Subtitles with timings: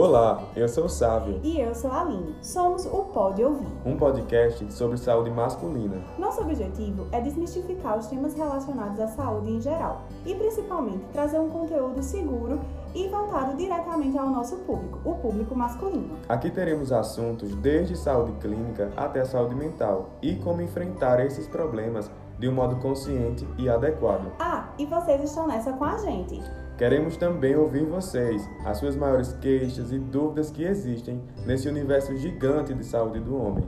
[0.00, 1.40] Olá, eu sou o Sávio.
[1.42, 2.32] E eu sou a Aline.
[2.40, 3.66] Somos o Pode Ouvir.
[3.84, 5.96] Um podcast sobre saúde masculina.
[6.16, 11.50] Nosso objetivo é desmistificar os temas relacionados à saúde em geral e principalmente trazer um
[11.50, 12.60] conteúdo seguro
[12.94, 16.16] e voltado diretamente ao nosso público, o público masculino.
[16.28, 22.08] Aqui teremos assuntos desde saúde clínica até saúde mental e como enfrentar esses problemas
[22.38, 24.30] de um modo consciente e adequado.
[24.38, 26.40] Ah, e vocês estão nessa com a gente.
[26.78, 32.72] Queremos também ouvir vocês, as suas maiores queixas e dúvidas que existem nesse universo gigante
[32.72, 33.64] de saúde do homem.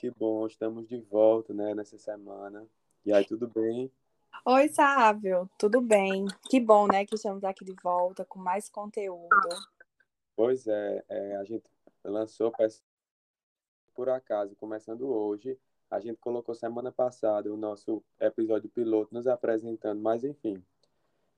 [0.00, 2.66] Que bom, estamos de volta, né, nessa semana.
[3.04, 3.92] E aí, tudo bem?
[4.46, 6.26] Oi, Sávio, tudo bem?
[6.48, 9.28] Que bom, né, que estamos aqui de volta com mais conteúdo.
[10.34, 11.70] Pois é, é a gente
[12.02, 12.50] lançou
[13.94, 15.58] por acaso, começando hoje.
[15.90, 20.64] A gente colocou semana passada o nosso episódio piloto nos apresentando, mas enfim.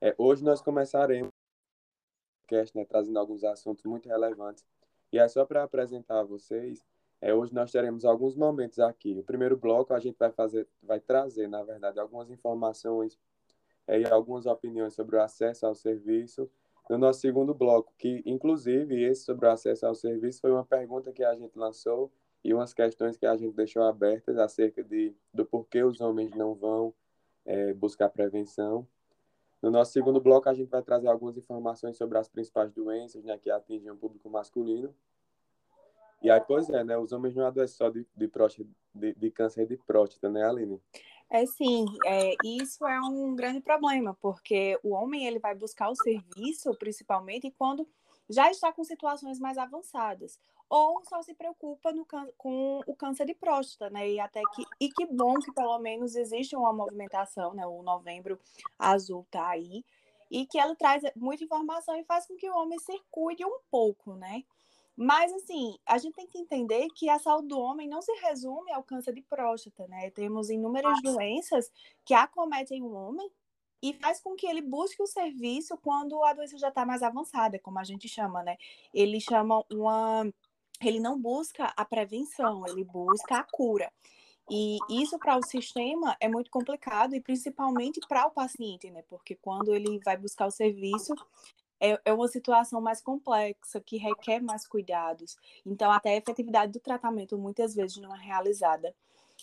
[0.00, 4.64] É, hoje nós começaremos o podcast, né, trazendo alguns assuntos muito relevantes
[5.12, 6.86] e é só para apresentar a vocês,
[7.22, 9.16] é, hoje nós teremos alguns momentos aqui.
[9.16, 13.16] O primeiro bloco a gente vai fazer, vai trazer, na verdade, algumas informações
[13.86, 16.50] é, e algumas opiniões sobre o acesso ao serviço.
[16.90, 21.12] No nosso segundo bloco, que inclusive esse sobre o acesso ao serviço foi uma pergunta
[21.12, 22.10] que a gente lançou
[22.42, 26.54] e umas questões que a gente deixou abertas acerca de, do porquê os homens não
[26.54, 26.92] vão
[27.46, 28.84] é, buscar prevenção.
[29.62, 33.38] No nosso segundo bloco, a gente vai trazer algumas informações sobre as principais doenças né,
[33.38, 34.92] que atingem o público masculino.
[36.22, 36.96] E aí, pois é, né?
[36.96, 40.80] Os homens não adoecem só de, de, próstata, de, de câncer de próstata, né, Aline?
[41.28, 45.96] É sim, é, isso é um grande problema, porque o homem ele vai buscar o
[45.96, 47.88] serviço, principalmente, quando
[48.28, 50.38] já está com situações mais avançadas
[50.72, 52.06] ou só se preocupa no,
[52.38, 54.08] com o câncer de próstata, né?
[54.08, 57.66] E até que e que bom que pelo menos existe uma movimentação, né?
[57.66, 58.40] O Novembro
[58.78, 59.84] Azul tá aí
[60.30, 63.58] e que ela traz muita informação e faz com que o homem se cuide um
[63.70, 64.44] pouco, né?
[64.96, 68.72] Mas assim, a gente tem que entender que a saúde do homem não se resume
[68.72, 70.10] ao câncer de próstata, né?
[70.10, 71.70] Temos inúmeras doenças
[72.04, 73.30] que acometem o homem
[73.82, 77.58] e faz com que ele busque o serviço quando a doença já está mais avançada,
[77.58, 78.56] como a gente chama, né?
[78.94, 80.24] Ele chama uma
[80.80, 83.90] ele não busca a prevenção, ele busca a cura.
[84.50, 89.02] E isso para o sistema é muito complicado e principalmente para o paciente, né?
[89.08, 91.14] Porque quando ele vai buscar o serviço,
[91.82, 95.36] é, é uma situação mais complexa, que requer mais cuidados.
[95.66, 98.94] Então, até a efetividade do tratamento muitas vezes não é realizada.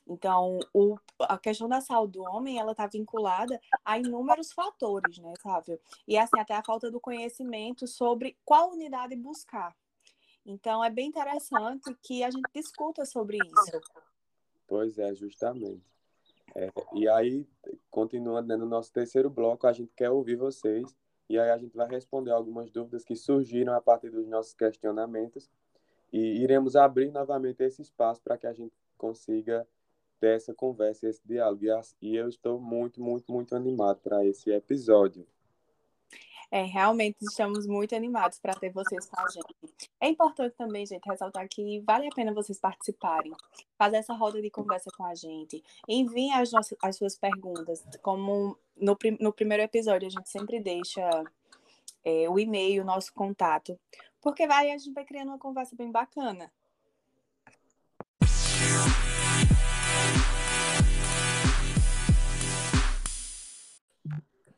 [0.07, 5.33] Então, o, a questão da saúde do homem, ela está vinculada a inúmeros fatores, né,
[5.41, 5.77] Sávio?
[6.07, 9.75] E assim, até a falta do conhecimento sobre qual unidade buscar.
[10.45, 13.81] Então, é bem interessante que a gente discuta sobre isso.
[14.65, 15.83] Pois é, justamente.
[16.55, 17.45] É, e aí,
[17.91, 20.95] continuando né, no nosso terceiro bloco, a gente quer ouvir vocês
[21.29, 25.49] e aí a gente vai responder algumas dúvidas que surgiram a partir dos nossos questionamentos
[26.11, 29.67] e iremos abrir novamente esse espaço para que a gente consiga
[30.19, 31.63] ter essa conversa, esse diálogo.
[32.01, 35.25] E eu estou muito, muito, muito animado para esse episódio.
[36.51, 39.89] É, realmente estamos muito animados para ter vocês com a gente.
[39.99, 43.31] É importante também, gente, ressaltar que vale a pena vocês participarem,
[43.77, 45.63] fazer essa roda de conversa com a gente.
[45.87, 51.07] Enviem as, nossas, as suas perguntas, como no, no primeiro episódio a gente sempre deixa
[52.03, 53.79] é, o e-mail, o nosso contato,
[54.21, 56.51] porque vai, a gente vai criando uma conversa bem bacana.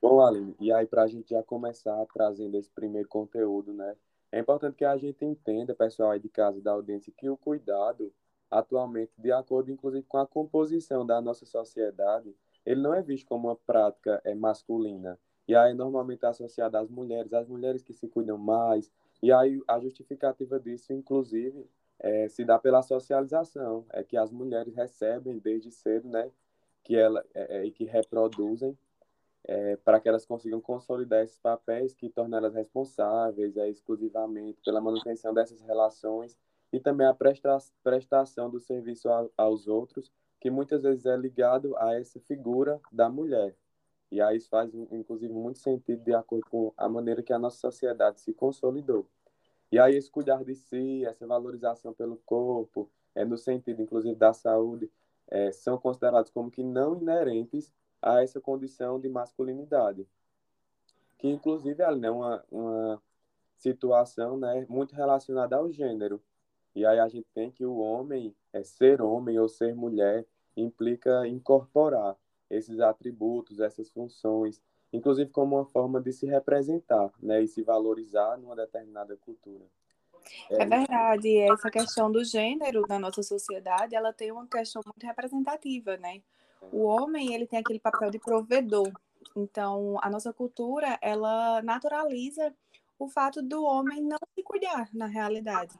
[0.02, 3.96] Bom, Aline, e aí para a gente já começar trazendo esse primeiro conteúdo, né?
[4.32, 8.12] É importante que a gente entenda, pessoal aí de casa da audiência, que o cuidado,
[8.50, 13.48] atualmente, de acordo inclusive com a composição da nossa sociedade, ele não é visto como
[13.50, 15.20] uma prática é, masculina.
[15.48, 18.92] E aí normalmente é associado às mulheres, às mulheres que se cuidam mais.
[19.22, 21.70] E aí a justificativa disso, inclusive,
[22.00, 26.32] é, se dá pela socialização, é que as mulheres recebem desde cedo, né?
[26.84, 28.76] Que ela, é, e que reproduzem
[29.46, 34.82] é, para que elas consigam consolidar esses papéis que tornam elas responsáveis é, exclusivamente pela
[34.82, 36.38] manutenção dessas relações
[36.72, 41.76] e também a presta prestação do serviço a, aos outros, que muitas vezes é ligado
[41.78, 43.56] a essa figura da mulher.
[44.12, 47.58] E aí isso faz, inclusive, muito sentido de acordo com a maneira que a nossa
[47.58, 49.08] sociedade se consolidou.
[49.72, 54.34] E aí esse cuidar de si, essa valorização pelo corpo, é no sentido, inclusive, da
[54.34, 54.92] saúde,
[55.30, 60.08] é, são considerados como que não inerentes a essa condição de masculinidade,
[61.18, 63.02] que inclusive é uma, uma
[63.58, 66.22] situação né, muito relacionada ao gênero.
[66.74, 70.26] E aí a gente tem que o homem, é ser homem ou ser mulher,
[70.56, 72.16] implica incorporar
[72.50, 74.62] esses atributos, essas funções,
[74.92, 79.66] inclusive como uma forma de se representar né, e se valorizar numa determinada cultura.
[80.50, 85.06] É, é verdade, essa questão do gênero na nossa sociedade, ela tem uma questão muito
[85.06, 86.22] representativa, né?
[86.72, 88.92] O homem, ele tem aquele papel de provedor.
[89.36, 92.54] Então, a nossa cultura, ela naturaliza
[93.02, 95.74] o fato do homem não se cuidar na realidade.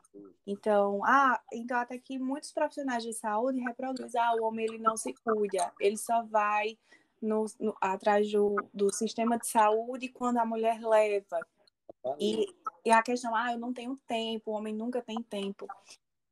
[0.46, 4.98] Então, ah, então até que muitos profissionais de saúde reproduzem, ah, o homem ele não
[4.98, 6.80] se cuida, ele só vai
[7.22, 11.40] no, no, atrás do, do sistema de saúde quando a mulher leva.
[12.20, 12.48] E,
[12.84, 15.68] e a questão, ah, eu não tenho tempo, o homem nunca tem tempo.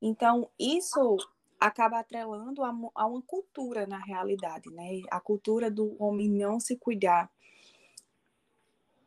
[0.02, 1.18] Então, isso
[1.60, 5.02] acaba atrelando a, a uma cultura na realidade, né?
[5.12, 7.30] A cultura do homem não se cuidar.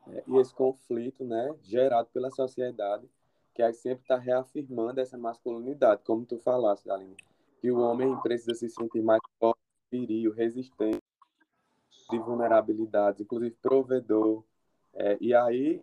[0.09, 3.09] É, e esse conflito, né, gerado pela sociedade,
[3.55, 7.17] que sempre está reafirmando essa masculinidade, como tu falaste, Aline,
[7.61, 9.61] que o homem precisa se sentir mais forte,
[9.91, 11.01] viril, resistente,
[12.11, 14.43] de vulnerabilidades, inclusive provedor.
[14.95, 15.83] É, e aí,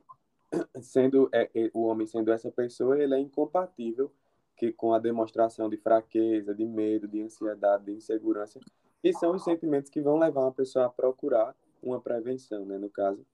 [0.81, 4.11] sendo é, é, o homem sendo essa pessoa, ele é incompatível
[4.59, 8.59] que com a demonstração de fraqueza, de medo, de ansiedade, de insegurança,
[9.01, 12.89] que são os sentimentos que vão levar uma pessoa a procurar uma prevenção, né, no
[12.89, 13.25] caso.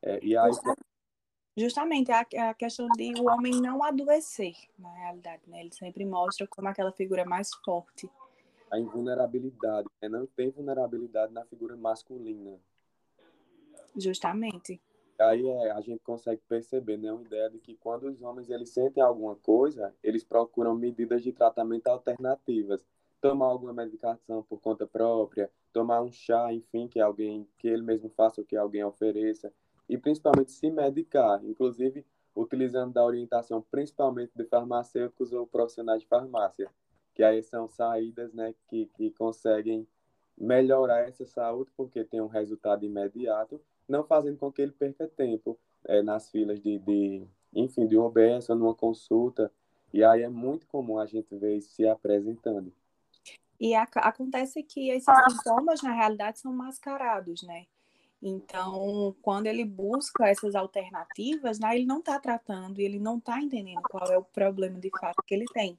[0.00, 0.52] É, e aí...
[1.56, 5.60] Justamente a, a questão de o homem não adoecer, na realidade, né?
[5.60, 8.10] Ele sempre mostra como aquela figura mais forte.
[8.70, 10.08] A invulnerabilidade, né?
[10.08, 12.58] Não tem vulnerabilidade na figura masculina.
[13.96, 14.80] Justamente.
[15.18, 18.70] Aí é, a gente consegue perceber, né, uma ideia de que quando os homens eles
[18.70, 22.84] sentem alguma coisa, eles procuram medidas de tratamento alternativas,
[23.20, 28.10] tomar alguma medicação por conta própria, tomar um chá, enfim, que alguém que ele mesmo
[28.10, 29.52] faça ou que alguém ofereça,
[29.88, 36.68] e principalmente se medicar, inclusive utilizando da orientação principalmente de farmacêuticos ou profissionais de farmácia,
[37.14, 39.86] que aí são saídas, né, que, que conseguem
[40.36, 45.58] melhorar essa saúde porque tem um resultado imediato, não fazendo com que ele perca tempo
[45.86, 49.50] é, nas filas de, de, enfim, de um OBS ou numa consulta,
[49.92, 52.72] e aí é muito comum a gente ver isso se apresentando.
[53.60, 57.66] E a, acontece que esses sintomas, na realidade, são mascarados, né?
[58.26, 63.82] Então, quando ele busca essas alternativas, né, ele não está tratando ele não está entendendo
[63.82, 65.78] qual é o problema de fato que ele tem.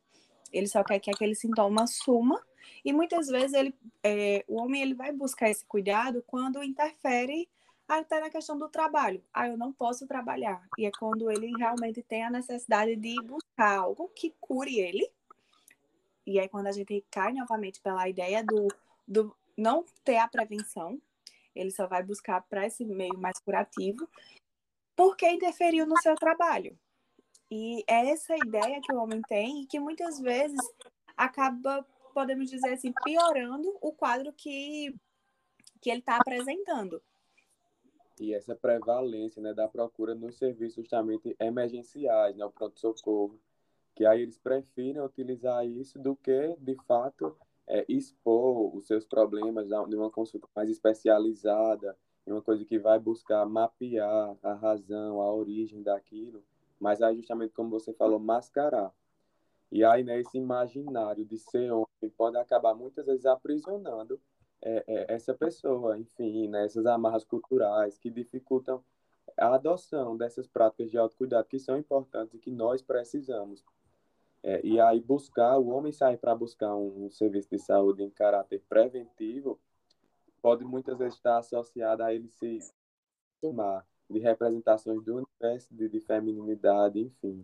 [0.54, 2.40] Ele só quer que aquele sintoma suma
[2.84, 3.74] e muitas vezes ele,
[4.04, 7.50] é, o homem ele vai buscar esse cuidado quando interfere
[7.88, 9.24] até na questão do trabalho.
[9.34, 10.68] Ah, eu não posso trabalhar.
[10.78, 15.10] E é quando ele realmente tem a necessidade de buscar algo que cure ele.
[16.26, 18.68] E aí quando a gente cai novamente pela ideia do,
[19.08, 21.00] do não ter a prevenção,
[21.56, 24.10] ele só vai buscar para esse meio mais curativo,
[24.96, 26.78] porque interferiu no seu trabalho.
[27.50, 30.60] E é essa ideia que o homem tem e que muitas vezes
[31.16, 34.96] acaba, podemos dizer assim, piorando o quadro que,
[35.80, 37.02] que ele está apresentando.
[38.20, 43.40] E essa prevalência né, da procura nos serviços justamente emergenciais, né, o pronto-socorro,
[43.94, 47.36] que aí eles preferem utilizar isso do que, de fato,
[47.68, 53.00] é, expor os seus problemas de uma consulta mais especializada, em uma coisa que vai
[53.00, 56.44] buscar mapear a razão, a origem daquilo,
[56.80, 58.92] mas aí justamente como você falou, mascarar.
[59.72, 64.20] E aí, né, esse imaginário de ser homem pode acabar muitas vezes aprisionando
[64.62, 68.84] é, é, essa pessoa, enfim, né, essas amarras culturais que dificultam
[69.38, 73.64] a adoção dessas práticas de autocuidado que são importantes e que nós precisamos.
[74.44, 78.10] É, e aí buscar, o homem sair para buscar um, um, serviço de saúde em
[78.10, 79.60] caráter preventivo
[80.42, 82.60] pode muitas vezes estar associado a ele se
[83.42, 87.44] tomar de representações do universo, de, de feminilidade, enfim.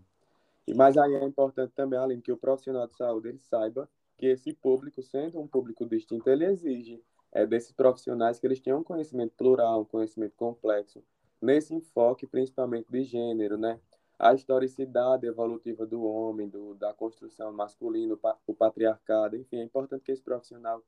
[0.67, 3.89] E mas aí é importante também, além que o profissional de saúde ele saiba
[4.21, 7.01] que esse público, sendo um público distinto, ele exige
[7.31, 11.03] é, desses profissionais que eles tenham um conhecimento plural, um conhecimento complexo,
[11.41, 13.79] nesse enfoque principalmente de gênero, né?
[14.19, 20.11] a historicidade evolutiva do homem, do, da construção masculina, o patriarcado, enfim, é importante que
[20.11, 20.83] esse profissional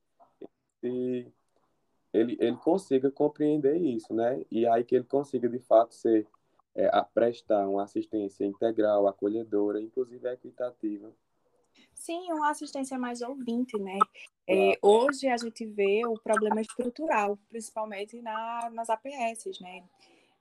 [0.83, 1.33] ele,
[2.13, 4.45] ele, ele consiga compreender isso, né?
[4.51, 6.27] E aí que ele consiga, de fato, ser,
[6.75, 11.11] é, prestar uma assistência integral, acolhedora, inclusive equitativa.
[11.93, 13.97] Sim, uma assistência mais ouvinte, né?
[14.47, 19.83] É, hoje a gente vê o problema estrutural, principalmente na, nas APS, né?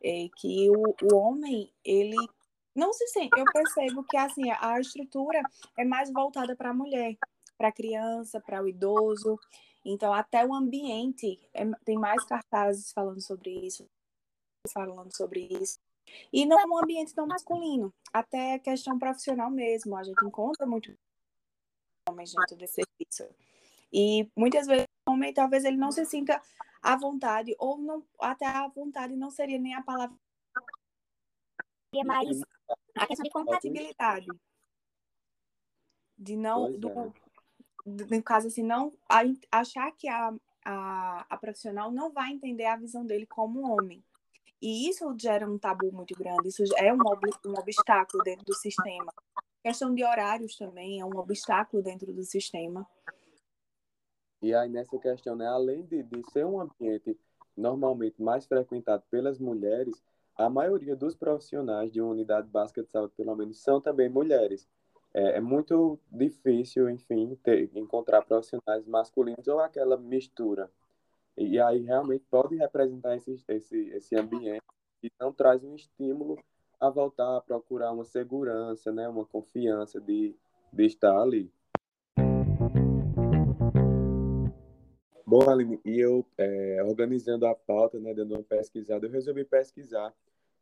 [0.02, 2.16] É, que o, o homem, ele
[2.74, 3.38] não se sente.
[3.38, 5.40] Eu percebo que assim a estrutura
[5.78, 7.16] é mais voltada para a mulher,
[7.56, 9.38] para a criança, para o idoso.
[9.84, 13.88] Então, até o ambiente, é, tem mais cartazes falando sobre isso,
[14.72, 15.78] falando sobre isso.
[16.32, 19.96] E não é um ambiente tão masculino, até questão profissional mesmo.
[19.96, 20.92] A gente encontra muito
[22.12, 23.34] homens dentro desse serviço.
[23.92, 26.40] E muitas vezes o homem talvez ele não se sinta
[26.82, 30.16] à vontade, ou não, até à vontade não seria nem a palavra.
[31.94, 32.40] Seria mais
[32.96, 34.26] a questão de compatibilidade.
[36.16, 36.72] De não.
[36.78, 37.12] Do, é.
[37.86, 38.92] no caso, assim, não
[39.50, 40.32] achar que a,
[40.64, 44.02] a, a profissional não vai entender a visão dele como homem.
[44.60, 49.12] E isso gera um tabu muito grande, isso é um, um obstáculo dentro do sistema.
[49.62, 52.86] Questão de horários também é um obstáculo dentro do sistema.
[54.42, 57.16] E aí, nessa questão, né, além de, de ser um ambiente
[57.56, 60.02] normalmente mais frequentado pelas mulheres,
[60.36, 64.68] a maioria dos profissionais de uma unidade básica de saúde, pelo menos, são também mulheres.
[65.14, 70.70] É, é muito difícil, enfim, ter, encontrar profissionais masculinos ou aquela mistura
[71.36, 74.62] e aí realmente pode representar esse, esse, esse ambiente
[75.02, 76.38] e não traz um estímulo
[76.82, 80.34] a voltar a procurar uma segurança, né, uma confiança de,
[80.72, 81.48] de estar ali.
[85.24, 90.12] Bom, Aline, e eu, é, organizando a pauta, né, dando uma pesquisada, eu resolvi pesquisar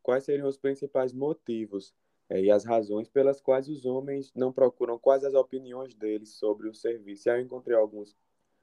[0.03, 1.95] quais seriam os principais motivos
[2.29, 6.69] é, e as razões pelas quais os homens não procuram, quais as opiniões deles sobre
[6.69, 7.29] o serviço.
[7.29, 8.15] E aí eu encontrei alguns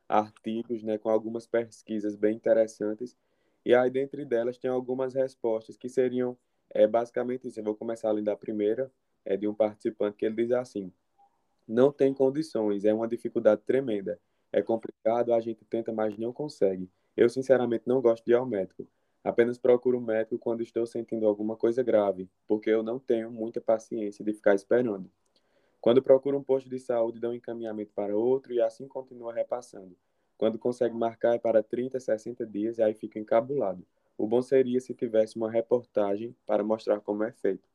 [0.07, 3.17] artigos, né, com algumas pesquisas bem interessantes.
[3.65, 6.37] E aí, dentre delas, tem algumas respostas que seriam
[6.69, 7.59] é, basicamente isso.
[7.59, 8.91] Eu vou começar além da primeira,
[9.25, 10.91] é de um participante que ele diz assim:
[11.67, 14.19] não tem condições, é uma dificuldade tremenda.
[14.51, 16.89] É complicado, a gente tenta, mas não consegue.
[17.15, 18.87] Eu, sinceramente, não gosto de ir ao médico.
[19.23, 23.59] Apenas procuro um médico quando estou sentindo alguma coisa grave, porque eu não tenho muita
[23.59, 25.11] paciência de ficar esperando.
[25.81, 29.97] Quando procura um posto de saúde, dá um encaminhamento para outro e assim continua repassando.
[30.37, 33.85] Quando consegue marcar é para 30, 60 dias e aí fica encabulado.
[34.17, 37.69] O bom seria se tivesse uma reportagem para mostrar como é feito.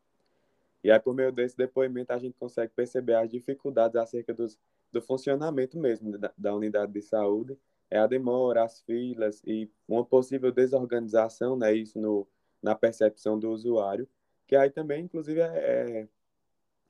[0.82, 4.58] E aí, por meio desse depoimento, a gente consegue perceber as dificuldades acerca dos,
[4.90, 7.56] do funcionamento mesmo da, da unidade de saúde,
[7.88, 12.26] é a demora, as filas e uma possível desorganização, né, isso no,
[12.60, 14.08] na percepção do usuário,
[14.46, 16.08] que aí também, inclusive, é, é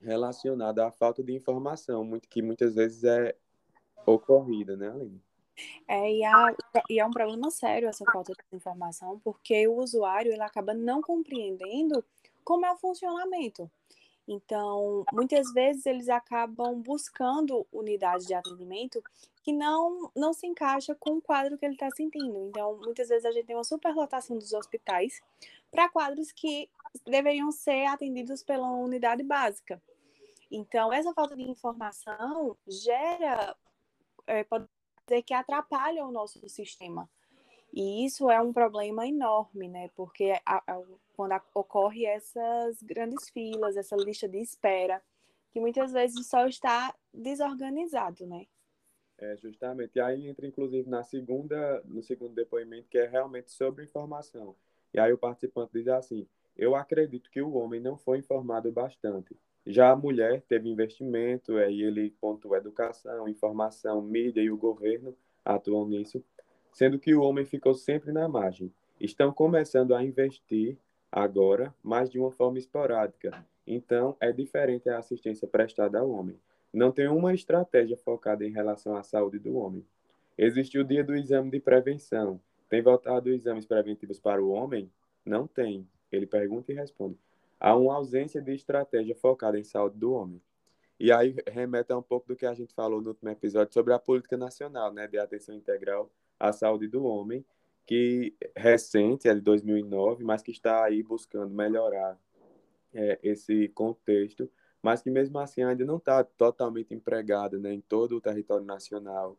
[0.01, 3.35] relacionada à falta de informação, muito, que muitas vezes é
[4.05, 5.21] ocorrida, né, Aline?
[5.87, 6.55] É, e, a,
[6.89, 11.01] e é um problema sério essa falta de informação, porque o usuário ele acaba não
[11.01, 12.03] compreendendo
[12.43, 13.69] como é o funcionamento.
[14.27, 19.03] Então, muitas vezes eles acabam buscando unidades de atendimento
[19.43, 22.47] que não, não se encaixa com o quadro que ele está sentindo.
[22.47, 25.21] Então, muitas vezes a gente tem uma superlotação dos hospitais
[25.69, 26.69] para quadros que
[27.05, 29.81] deveriam ser atendidos pela unidade básica.
[30.49, 33.55] Então, essa falta de informação gera,
[34.27, 34.72] é, pode dizer
[35.25, 37.09] que atrapalha o nosso sistema.
[37.73, 39.89] E isso é um problema enorme, né?
[39.95, 40.81] Porque a, a,
[41.15, 45.01] quando a, ocorre essas grandes filas, essa lista de espera,
[45.51, 48.45] que muitas vezes só está desorganizado, né?
[49.17, 49.95] É, justamente.
[49.95, 54.55] E aí entra, inclusive, na segunda, no segundo depoimento, que é realmente sobre informação.
[54.93, 59.35] E aí o participante diz assim, eu acredito que o homem não foi informado bastante.
[59.65, 65.87] Já a mulher teve investimento, aí ele pontua educação, informação, mídia e o governo atuam
[65.87, 66.21] nisso,
[66.73, 68.73] sendo que o homem ficou sempre na margem.
[68.99, 70.77] Estão começando a investir
[71.09, 73.45] agora, mas de uma forma esporádica.
[73.65, 76.37] Então, é diferente a assistência prestada ao homem.
[76.73, 79.85] Não tem uma estratégia focada em relação à saúde do homem.
[80.37, 82.39] Existe o dia do exame de prevenção.
[82.67, 84.91] Tem voltado exames preventivos para o homem?
[85.25, 85.87] Não tem.
[86.11, 87.17] Ele pergunta e responde
[87.63, 90.41] há uma ausência de estratégia focada em saúde do homem.
[90.99, 93.93] E aí remete a um pouco do que a gente falou no último episódio sobre
[93.93, 97.43] a política nacional, né, de atenção integral à saúde do homem,
[97.85, 102.19] que recente, é de 2009, mas que está aí buscando melhorar
[102.93, 104.49] é, esse contexto,
[104.81, 109.37] mas que mesmo assim ainda não está totalmente empregada né, em todo o território nacional.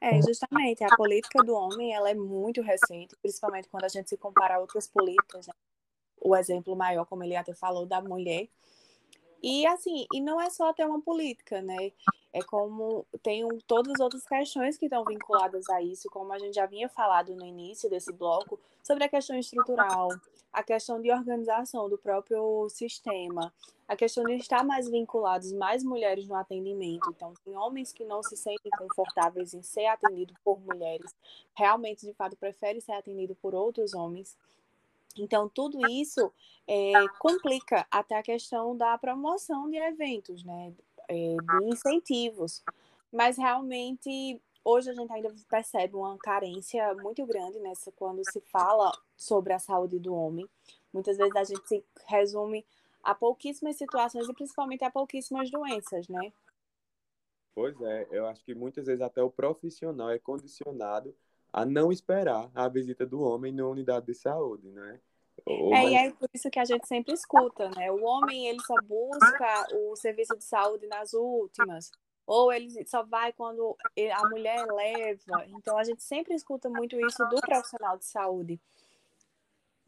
[0.00, 4.16] É, justamente, a política do homem ela é muito recente, principalmente quando a gente se
[4.16, 5.52] compara a outras políticas, né?
[6.20, 8.48] O exemplo maior, como ele até falou, da mulher.
[9.42, 11.92] E assim, e não é só ter uma política, né?
[12.32, 16.38] É como tem um, todas as outras questões que estão vinculadas a isso, como a
[16.38, 20.08] gente já vinha falado no início desse bloco, sobre a questão estrutural,
[20.52, 23.52] a questão de organização do próprio sistema,
[23.86, 27.08] a questão de estar mais vinculados mais mulheres no atendimento.
[27.10, 31.14] Então, tem homens que não se sentem confortáveis em ser atendido por mulheres,
[31.54, 34.36] realmente, de fato, preferem ser atendido por outros homens.
[35.22, 36.32] Então, tudo isso
[36.66, 40.72] é, complica até a questão da promoção de eventos, né?
[41.08, 42.62] É, de incentivos.
[43.10, 48.92] mas realmente hoje a gente ainda percebe uma carência muito grande nessa quando se fala
[49.16, 50.46] sobre a saúde do homem.
[50.92, 52.66] Muitas vezes a gente se resume
[53.02, 56.32] a pouquíssimas situações e principalmente a pouquíssimas doenças, né?
[57.54, 61.14] Pois é, eu acho que muitas vezes até o profissional é condicionado
[61.52, 65.00] a não esperar a visita do homem na unidade de saúde, né?
[65.48, 65.90] É, mas...
[65.90, 67.90] e é por isso que a gente sempre escuta, né?
[67.90, 71.90] O homem, ele só busca o serviço de saúde nas últimas,
[72.26, 73.74] ou ele só vai quando
[74.12, 75.46] a mulher leva.
[75.48, 78.60] Então, a gente sempre escuta muito isso do profissional de saúde.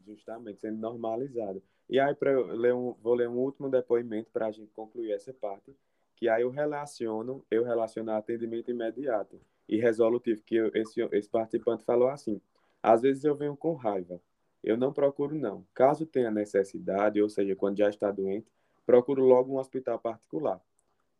[0.03, 1.61] Justamente, sendo normalizado.
[1.87, 5.31] E aí, para ler um, vou ler um último depoimento para a gente concluir essa
[5.31, 5.75] parte,
[6.15, 9.39] que aí eu relaciono, eu relaciono atendimento imediato
[9.69, 12.41] e resolutivo, que eu, esse, esse participante falou assim,
[12.81, 14.19] às vezes eu venho com raiva,
[14.63, 15.65] eu não procuro não.
[15.73, 18.51] Caso tenha necessidade, ou seja, quando já está doente,
[18.85, 20.61] procuro logo um hospital particular.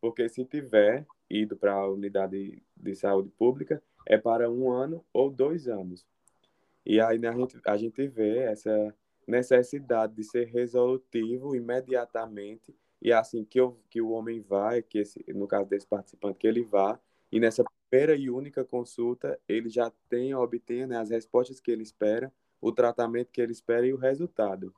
[0.00, 5.30] Porque se tiver ido para a unidade de saúde pública, é para um ano ou
[5.30, 6.06] dois anos.
[6.84, 8.94] E aí né, a, gente, a gente vê essa
[9.26, 15.24] necessidade de ser resolutivo imediatamente e assim que, eu, que o homem vai, que esse,
[15.28, 16.98] no caso desse participante, que ele vá,
[17.32, 21.82] e nessa primeira e única consulta, ele já tem, obtém né, as respostas que ele
[21.82, 24.72] espera, o tratamento que ele espera e o resultado.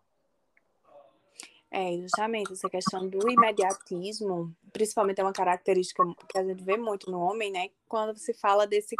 [1.70, 7.10] É, justamente, essa questão do imediatismo, principalmente é uma característica que a gente vê muito
[7.10, 7.68] no homem, né?
[7.86, 8.96] Quando se fala desse,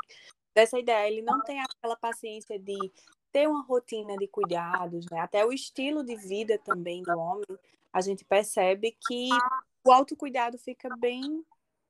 [0.54, 2.76] dessa ideia, ele não tem aquela paciência de
[3.32, 5.20] ter uma rotina de cuidados, né?
[5.20, 7.46] Até o estilo de vida também do homem,
[7.92, 9.28] a gente percebe que
[9.86, 11.44] o autocuidado fica bem,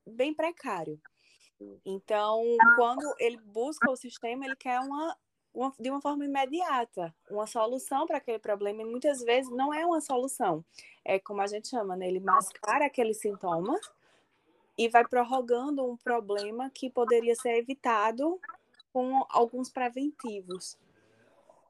[0.06, 1.00] bem precário.
[1.84, 2.42] Então,
[2.76, 5.16] quando ele busca o sistema, ele quer uma
[5.54, 9.86] uma, de uma forma imediata, uma solução para aquele problema, e muitas vezes não é
[9.86, 10.64] uma solução.
[11.04, 12.08] É como a gente chama, né?
[12.08, 13.78] Ele mascara aquele sintoma
[14.76, 18.40] e vai prorrogando um problema que poderia ser evitado
[18.92, 20.76] com alguns preventivos.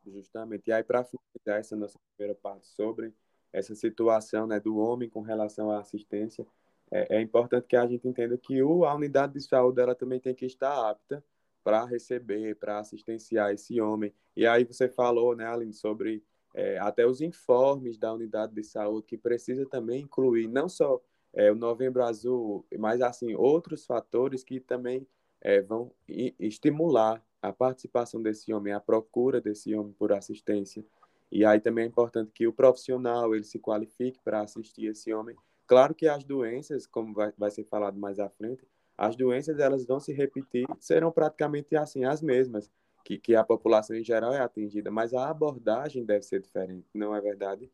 [0.06, 0.68] Justamente.
[0.68, 3.14] E aí, para finalizar essa nossa primeira parte sobre
[3.52, 6.46] essa situação né, do homem com relação à assistência,
[6.90, 10.20] é, é importante que a gente entenda que o, a unidade de saúde ela também
[10.20, 11.22] tem que estar apta
[11.64, 14.12] para receber, para assistenciar esse homem.
[14.36, 16.22] E aí você falou, né, Aline, sobre
[16.54, 21.00] é, até os informes da unidade de saúde, que precisa também incluir não só
[21.32, 25.06] é, o Novembro Azul, mas assim outros fatores que também
[25.40, 25.90] é, vão
[26.38, 30.84] estimular a participação desse homem, a procura desse homem por assistência.
[31.30, 35.34] E aí também é importante que o profissional ele se qualifique para assistir esse homem.
[35.66, 38.64] Claro que as doenças, como vai, vai ser falado mais à frente,
[38.96, 42.70] as doenças elas vão se repetir, serão praticamente assim as mesmas,
[43.04, 47.14] que, que a população em geral é atingida, mas a abordagem deve ser diferente, não
[47.14, 47.70] é verdade?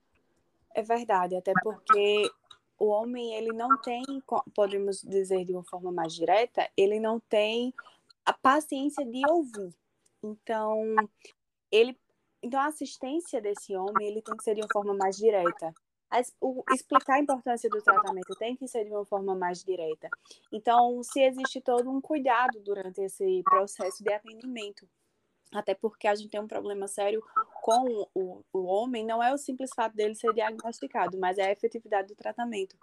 [0.74, 2.30] É verdade, até porque
[2.78, 4.02] o homem ele não tem,
[4.54, 7.74] podemos dizer de uma forma mais direta, ele não tem
[8.24, 9.74] a paciência de ouvir.
[10.22, 10.94] Então,
[11.70, 11.96] ele
[12.42, 15.74] então a assistência desse homem, ele tem que ser de uma forma mais direta
[16.72, 20.08] explicar a importância do tratamento tem que ser de uma forma mais direta.
[20.52, 24.88] Então, se existe todo um cuidado durante esse processo de atendimento,
[25.52, 27.22] até porque a gente tem um problema sério
[27.62, 31.52] com o, o homem, não é o simples fato dele ser diagnosticado, mas é a
[31.52, 32.76] efetividade do tratamento.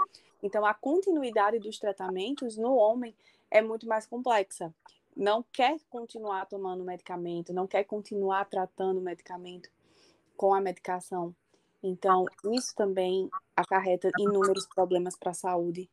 [0.44, 3.16] Então, a continuidade dos tratamentos no homem
[3.50, 4.74] é muito mais complexa.
[5.16, 9.70] Não quer continuar tomando medicamento, não quer continuar tratando o medicamento
[10.36, 11.34] com a medicação.
[11.88, 15.90] Então, isso também acarreta inúmeros problemas para a saúde.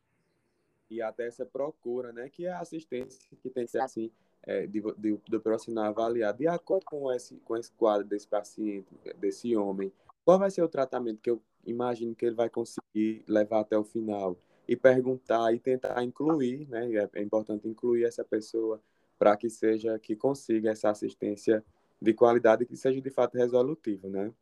[0.91, 4.11] E até essa procura, né, que é a assistência que tem que ser assim,
[4.43, 8.87] é, de, de, do profissional avaliar de acordo com esse, com esse quadro desse paciente,
[9.17, 9.93] desse homem,
[10.25, 13.85] qual vai ser o tratamento que eu imagino que ele vai conseguir levar até o
[13.85, 14.37] final
[14.69, 18.81] e perguntar e tentar incluir, né, é importante incluir essa pessoa
[19.19, 21.65] para que seja que consiga essa assistência
[22.01, 24.33] de qualidade que seja de fato resolutiva, né?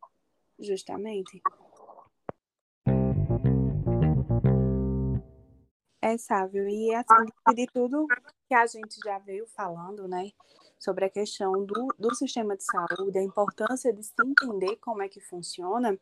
[0.59, 1.41] Justamente.
[6.01, 8.05] É, Sávio, e assim, de tudo
[8.47, 10.31] que a gente já veio falando, né,
[10.77, 15.07] sobre a questão do, do sistema de saúde, a importância de se entender como é
[15.07, 15.97] que funciona,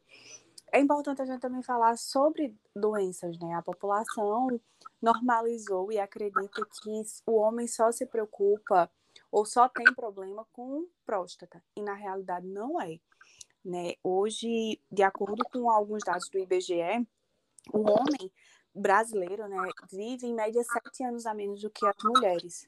[0.72, 3.54] é importante a gente também falar sobre doenças, né?
[3.54, 4.48] A população
[5.02, 8.90] normalizou e acredita que o homem só se preocupa
[9.32, 13.00] ou só tem problema com próstata, e na realidade não é.
[13.64, 13.94] Né?
[14.04, 17.08] Hoje, de acordo com alguns dados do IBGE,
[17.72, 18.32] o homem
[18.74, 19.58] brasileiro né,
[19.92, 22.68] vive em média sete anos a menos do que as mulheres.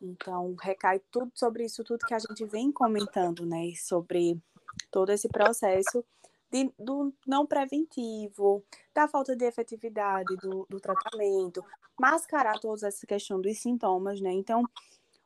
[0.00, 3.72] Então, recai tudo sobre isso, tudo que a gente vem comentando, né?
[3.76, 4.38] Sobre
[4.90, 6.04] todo esse processo
[6.50, 11.64] de, do não preventivo, da falta de efetividade do, do tratamento,
[11.98, 14.32] mascarar toda essa questão dos sintomas, né?
[14.32, 14.64] Então,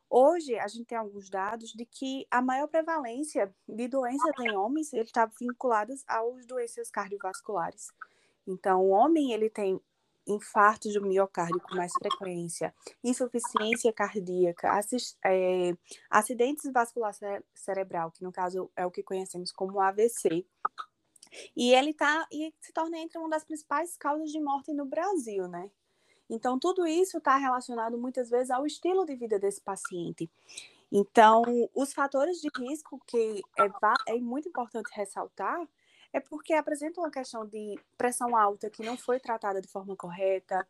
[0.09, 4.93] hoje a gente tem alguns dados de que a maior prevalência de doenças em homens
[4.93, 7.87] está vinculadas às doenças cardiovasculares.
[8.47, 9.79] Então, o homem ele tem
[10.27, 14.79] infartos do miocárdio com mais frequência, insuficiência cardíaca,
[15.25, 15.73] é,
[16.09, 17.13] acidentes vascular
[17.53, 20.45] cerebral, que no caso é o que conhecemos como AVC.
[21.55, 25.47] E ele tá e se torna entre uma das principais causas de morte no Brasil,
[25.47, 25.69] né?
[26.29, 30.29] Então, tudo isso está relacionado muitas vezes ao estilo de vida desse paciente.
[30.91, 35.67] Então, os fatores de risco que é, é muito importante ressaltar
[36.11, 40.67] é porque apresenta uma questão de pressão alta que não foi tratada de forma correta,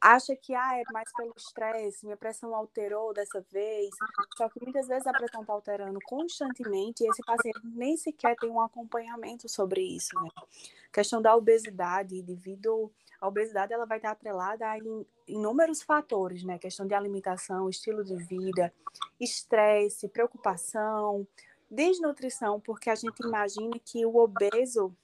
[0.00, 3.90] acha que ah, é mais pelo estresse, minha pressão alterou dessa vez,
[4.36, 8.50] só que muitas vezes a pressão está alterando constantemente e esse paciente nem sequer tem
[8.50, 10.14] um acompanhamento sobre isso.
[10.20, 10.30] Né?
[10.36, 14.78] A questão da obesidade, devido à obesidade, ela vai estar atrelada a
[15.26, 16.58] inúmeros fatores, né?
[16.58, 18.72] Questão de alimentação, estilo de vida,
[19.20, 21.26] estresse, preocupação,
[21.70, 24.96] Desnutrição, porque a gente imagina que o obeso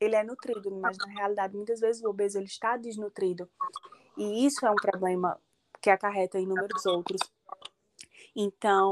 [0.00, 3.48] ele é nutrido, mas na realidade muitas vezes o obeso ele está desnutrido.
[4.16, 5.40] E isso é um problema
[5.80, 7.20] que acarreta inúmeros outros.
[8.34, 8.90] Então,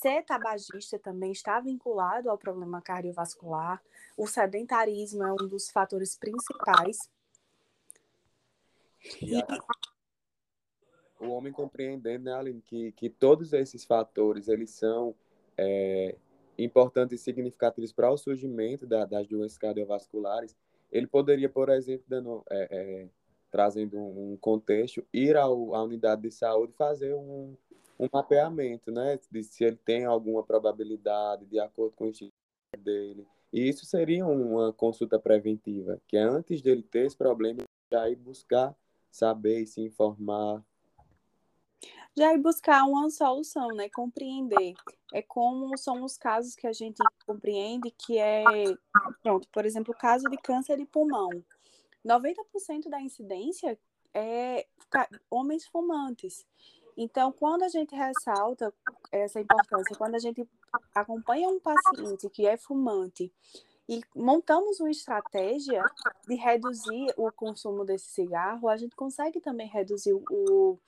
[0.00, 3.82] ser tabagista também está vinculado ao problema cardiovascular.
[4.16, 6.98] O sedentarismo é um dos fatores principais.
[9.22, 9.32] E...
[11.20, 15.16] O homem compreendendo, né, Aline, que, que todos esses fatores, eles são
[15.56, 16.16] é,
[16.56, 20.56] importantes e significativos para o surgimento da, das doenças cardiovasculares,
[20.92, 23.08] ele poderia, por exemplo, dando, é, é,
[23.50, 27.56] trazendo um contexto, ir ao, à unidade de saúde fazer um,
[27.98, 32.30] um mapeamento, né, de se ele tem alguma probabilidade de acordo com o estilo
[32.78, 33.26] dele.
[33.52, 38.16] E isso seria uma consulta preventiva, que é antes dele ter esse problema, já ir
[38.16, 38.76] buscar
[39.10, 40.62] saber se informar
[42.18, 43.88] já ir buscar uma solução, né?
[43.88, 44.74] Compreender.
[45.14, 48.44] É como são os casos que a gente compreende que é,
[49.22, 51.30] pronto, por exemplo, o caso de câncer de pulmão.
[52.04, 53.78] 90% da incidência
[54.12, 54.66] é
[55.30, 56.44] homens fumantes.
[56.96, 58.74] Então, quando a gente ressalta
[59.12, 60.46] essa importância, quando a gente
[60.94, 63.32] acompanha um paciente que é fumante
[63.88, 65.82] e montamos uma estratégia
[66.26, 70.78] de reduzir o consumo desse cigarro, a gente consegue também reduzir o,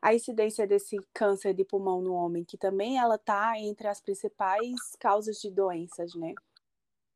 [0.00, 4.94] a incidência desse câncer de pulmão no homem, que também ela está entre as principais
[5.00, 6.32] causas de doenças, né?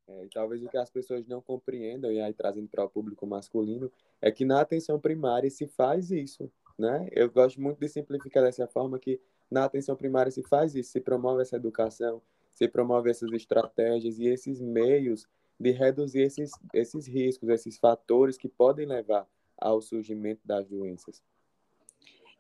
[0.09, 3.27] É, e talvez o que as pessoas não compreendam, e aí trazendo para o público
[3.27, 7.07] masculino, é que na atenção primária se faz isso, né?
[7.13, 11.01] Eu gosto muito de simplificar dessa forma que na atenção primária se faz isso, se
[11.01, 12.21] promove essa educação,
[12.59, 15.29] se promove essas estratégias e esses meios
[15.61, 21.23] de reduzir esses, esses riscos, esses fatores que podem levar ao surgimento das doenças.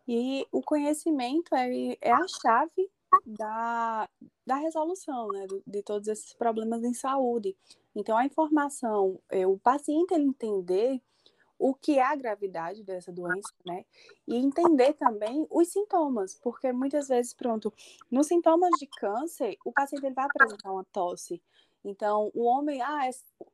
[0.08, 2.90] E o conhecimento é, é a chave
[3.24, 4.08] da,
[4.44, 7.56] da resolução né, de todos esses problemas em saúde.
[7.94, 11.00] Então, a informação, é, o paciente ele entender
[11.58, 13.84] o que é a gravidade dessa doença, né?
[14.26, 17.72] E entender também os sintomas, porque muitas vezes, pronto,
[18.10, 21.42] nos sintomas de câncer, o paciente vai apresentar uma tosse.
[21.84, 23.10] Então, o homem, ah, é,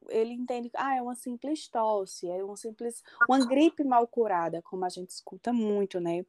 [0.09, 4.61] ele entende que ah, é uma simples tosse, é uma simples, uma gripe mal curada,
[4.63, 6.25] como a gente escuta muito, né?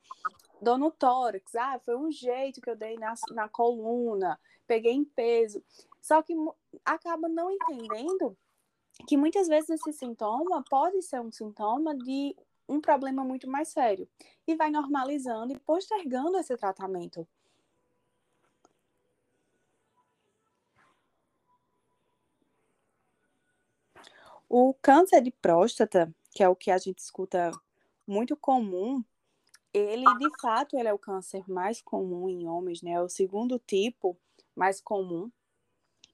[0.61, 5.03] Dor no tórax, ah, foi um jeito que eu dei na, na coluna, peguei em
[5.03, 5.63] peso.
[6.01, 6.33] Só que
[6.83, 8.38] acaba não entendendo
[9.08, 12.36] que muitas vezes esse sintoma pode ser um sintoma de
[12.67, 14.08] um problema muito mais sério
[14.47, 17.27] e vai normalizando e postergando esse tratamento.
[24.47, 27.51] O câncer de próstata, que é o que a gente escuta
[28.08, 29.03] muito comum,
[29.73, 32.91] ele de fato ele é o câncer mais comum em homens, né?
[32.91, 34.17] É o segundo tipo
[34.55, 35.29] mais comum.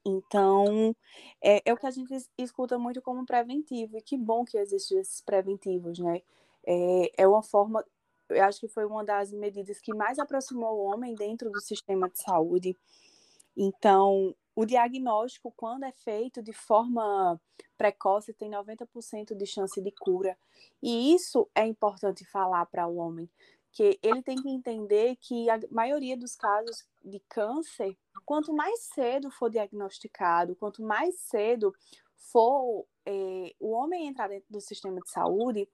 [0.05, 0.95] Então,
[1.41, 4.99] é, é, o que a gente escuta muito como preventivo, e que bom que existem
[4.99, 6.21] esses preventivos, né?
[6.65, 7.85] É, é uma forma,
[8.29, 12.09] eu acho que foi uma das medidas que mais aproximou o homem dentro do sistema
[12.09, 12.75] de saúde.
[13.55, 17.39] Então, o diagnóstico, quando é feito de forma
[17.77, 20.37] precoce, tem 90% de chance de cura.
[20.81, 23.29] E isso é importante falar para o homem,
[23.71, 29.31] que ele tem que entender que a maioria dos casos de câncer, quanto mais cedo
[29.31, 31.73] for diagnosticado, quanto mais cedo
[32.15, 35.67] for é, o homem entrar dentro do sistema de saúde,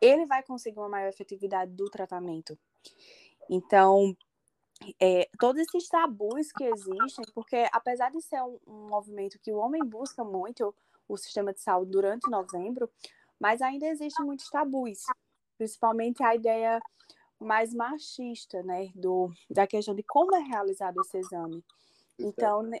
[0.00, 2.56] ele vai conseguir uma maior efetividade do tratamento.
[3.50, 4.16] Então,
[5.00, 9.56] é, todos esses tabus que existem, porque apesar de ser um, um, movimento que o
[9.56, 10.74] homem busca muito,
[11.08, 12.90] o sistema de saúde durante novembro,
[13.38, 15.04] mas ainda existem muitos tabus,
[15.56, 16.80] principalmente a ideia
[17.40, 21.64] mais machista, né, do, da questão de como é realizado esse exame.
[22.18, 22.80] Então, né...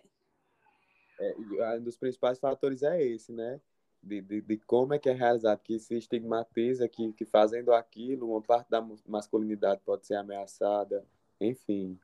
[1.20, 3.60] é, um dos principais fatores é esse, né?
[4.02, 8.30] De, de, de, como é que é realizado, que se estigmatiza que, que fazendo aquilo,
[8.30, 11.04] uma parte da masculinidade pode ser ameaçada,
[11.40, 11.98] enfim.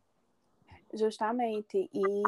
[0.92, 1.88] Justamente.
[1.92, 2.22] E,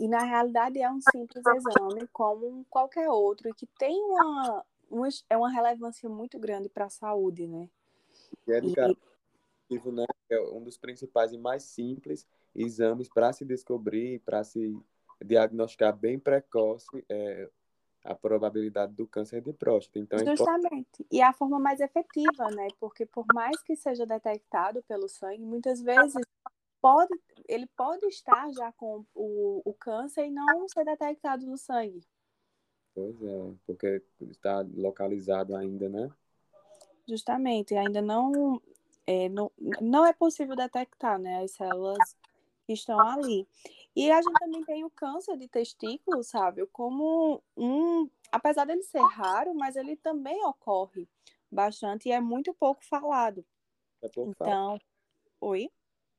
[0.00, 5.08] e na realidade é um simples exame, como qualquer outro, e que tem uma, uma,
[5.28, 7.70] é uma relevância muito grande para a saúde, né?
[8.46, 8.96] E é, de e...
[9.92, 10.04] né?
[10.30, 14.76] é um dos principais e mais simples exames para se descobrir, para se
[15.22, 17.50] diagnosticar bem precoce é,
[18.04, 19.98] a probabilidade do câncer de próstata.
[19.98, 21.06] Então, é Justamente.
[21.10, 22.68] E a forma mais efetiva, né?
[22.78, 26.22] Porque por mais que seja detectado pelo sangue, muitas vezes
[26.80, 27.12] pode,
[27.46, 32.02] ele pode estar já com o, o câncer e não ser detectado no sangue.
[32.94, 36.10] Pois é, porque está localizado ainda, né?
[37.06, 38.60] Justamente, ainda não
[39.10, 42.16] é, não, não é possível detectar, né, as células
[42.64, 43.44] que estão ali.
[43.96, 49.02] E a gente também tem o câncer de testículo, sabe, como um, apesar dele ser
[49.02, 51.08] raro, mas ele também ocorre
[51.50, 53.44] bastante e é muito pouco falado.
[54.00, 54.80] É pouco então, falado.
[55.40, 55.68] oi?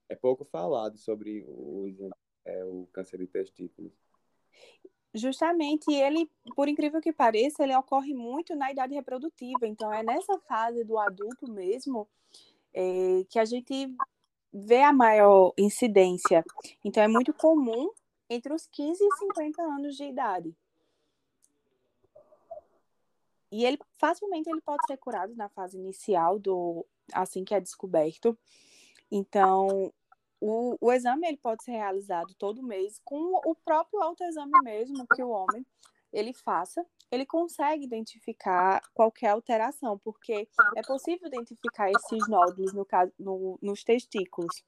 [0.09, 2.11] É pouco falado sobre o,
[2.43, 3.93] é, o câncer de testículos.
[5.13, 9.65] Justamente, ele, por incrível que pareça, ele ocorre muito na idade reprodutiva.
[9.65, 12.07] Então, é nessa fase do adulto mesmo
[12.73, 13.93] é, que a gente
[14.53, 16.43] vê a maior incidência.
[16.83, 17.89] Então, é muito comum
[18.29, 20.55] entre os 15 e 50 anos de idade.
[23.51, 28.37] E ele facilmente ele pode ser curado na fase inicial do assim que é descoberto.
[29.11, 29.91] Então,
[30.39, 35.21] o, o exame ele pode ser realizado todo mês com o próprio autoexame mesmo que
[35.21, 35.65] o homem
[36.13, 43.11] ele faça, ele consegue identificar qualquer alteração, porque é possível identificar esses nódulos no caso,
[43.19, 44.63] no, nos testículos.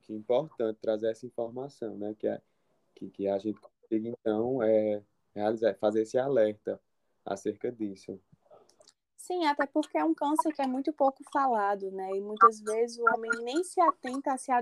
[0.00, 2.14] Que importante trazer essa informação, né?
[2.18, 2.40] Que, é,
[2.94, 5.02] que, que a gente consiga, então, é,
[5.34, 6.80] realizar, fazer esse alerta
[7.24, 8.18] acerca disso.
[9.32, 12.10] Sim, até porque é um câncer que é muito pouco falado, né?
[12.14, 14.52] E muitas vezes o homem nem se atenta a se,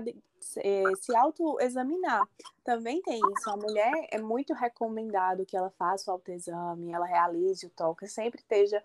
[0.59, 2.25] é, se autoexaminar.
[2.63, 3.49] Também tem isso.
[3.49, 8.39] A mulher é muito recomendado que ela faça o autoexame, ela realize o toque, sempre
[8.39, 8.81] esteja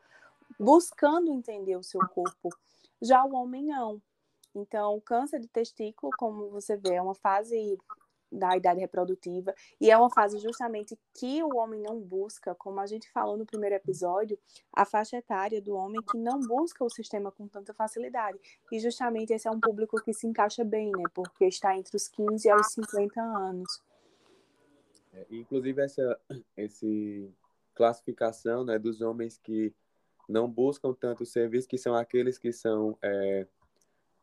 [0.58, 2.48] buscando entender o seu corpo.
[3.00, 4.02] Já o homem não.
[4.56, 7.78] Então, o câncer de testículo, como você vê, é uma fase
[8.36, 12.86] da idade reprodutiva, e é uma fase justamente que o homem não busca, como a
[12.86, 14.38] gente falou no primeiro episódio,
[14.72, 18.38] a faixa etária do homem que não busca o sistema com tanta facilidade.
[18.70, 21.04] E justamente esse é um público que se encaixa bem, né?
[21.14, 23.82] Porque está entre os 15 e os 50 anos.
[25.12, 26.20] É, inclusive essa
[26.56, 27.32] esse
[27.74, 29.72] classificação, né, dos homens que
[30.28, 33.46] não buscam tanto o serviço, que são aqueles que são é,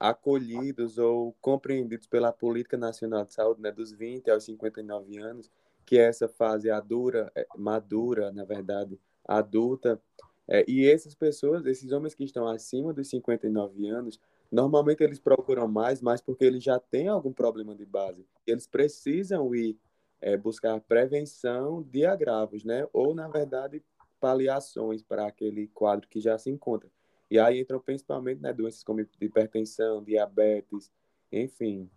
[0.04, 5.50] acolhidos ou compreendidos pela Política Nacional de Saúde, né, dos 20 aos 59 anos,
[5.86, 10.02] que é essa fase adura, é, madura, na verdade, adulta.
[10.46, 14.20] É, e essas pessoas, esses homens que estão acima dos 59 anos,
[14.52, 18.26] normalmente eles procuram mais, mais porque eles já têm algum problema de base.
[18.46, 19.80] Eles precisam ir
[20.20, 22.86] é, buscar prevenção de agravos, né?
[22.92, 23.82] Ou, na verdade,
[24.20, 26.90] paliações para aquele quadro que já se encontra.
[27.34, 30.92] E aí entram principalmente né, doenças como hipertensão, diabetes,
[31.32, 31.90] enfim.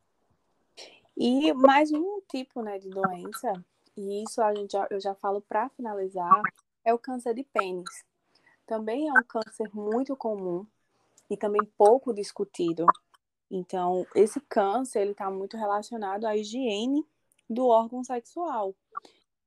[1.14, 3.52] E mais um tipo né, de doença,
[3.94, 6.40] e isso a gente já, eu já falo para finalizar,
[6.82, 8.02] é o câncer de pênis.
[8.66, 10.66] Também é um câncer muito comum
[11.28, 12.86] e também pouco discutido.
[13.50, 17.06] Então, esse câncer ele está muito relacionado à higiene
[17.46, 18.74] do órgão sexual.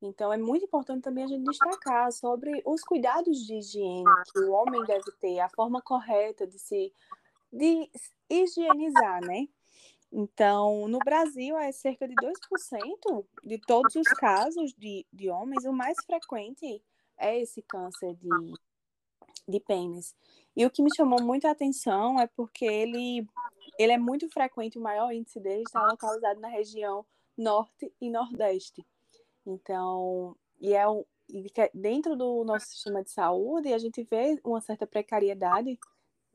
[0.01, 4.51] Então, é muito importante também a gente destacar sobre os cuidados de higiene que o
[4.51, 6.93] homem deve ter, a forma correta de se
[7.51, 7.89] de
[8.29, 9.47] higienizar, né?
[10.11, 15.73] Então, no Brasil, é cerca de 2% de todos os casos de, de homens, o
[15.73, 16.81] mais frequente
[17.17, 18.53] é esse câncer de,
[19.47, 20.15] de pênis.
[20.55, 23.27] E o que me chamou muito atenção é porque ele,
[23.77, 27.05] ele é muito frequente, o maior índice dele está localizado na região
[27.37, 28.85] norte e nordeste.
[29.49, 31.03] Então, e é um,
[31.73, 35.77] dentro do nosso sistema de saúde, a gente vê uma certa precariedade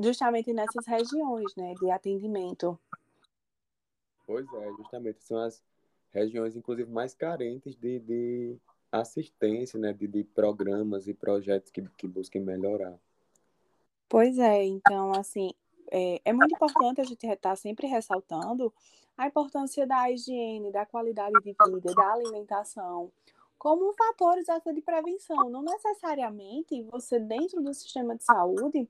[0.01, 2.79] justamente nessas regiões, né, de atendimento.
[4.27, 5.63] Pois é, justamente são as
[6.11, 8.57] regiões, inclusive, mais carentes de, de
[8.91, 12.99] assistência, né, de, de programas e projetos que, que busquem melhorar.
[14.09, 15.51] Pois é, então, assim,
[15.97, 18.75] é, é muito importante a gente estar sempre ressaltando
[19.17, 23.13] a importância da higiene, da qualidade de vida, da alimentação,
[23.57, 25.49] como fatores até de prevenção.
[25.49, 28.89] Não necessariamente você, dentro do sistema de saúde,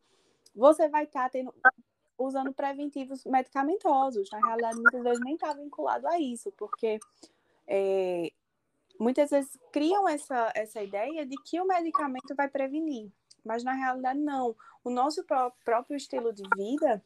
[0.56, 1.54] você vai estar tá tendo,
[2.16, 4.30] usando preventivos medicamentosos.
[4.30, 6.98] Na realidade, muitas vezes nem está vinculado a isso, porque
[7.66, 8.32] é,
[8.98, 13.12] muitas vezes criam essa, essa ideia de que o medicamento vai prevenir,
[13.44, 14.56] mas na realidade não.
[14.82, 17.02] O nosso pró próprio estilo de vida,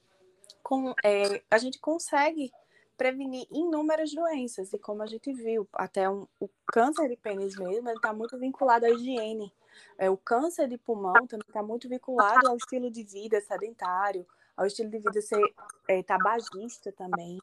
[0.63, 2.51] com, é, a gente consegue
[2.97, 7.89] prevenir inúmeras doenças, e como a gente viu, até um, o câncer de pênis mesmo,
[7.91, 9.53] está muito vinculado à higiene.
[9.97, 14.67] É, o câncer de pulmão também está muito vinculado ao estilo de vida sedentário, ao
[14.67, 15.41] estilo de vida ser
[15.87, 17.39] é, tabagista também.